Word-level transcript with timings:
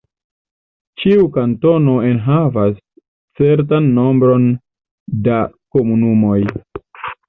Ĉiu 1.03 1.27
kantono 1.35 1.93
enhavas 2.13 2.81
certan 3.43 3.93
nombron 4.01 4.51
da 5.31 5.41
komunumoj. 5.77 6.39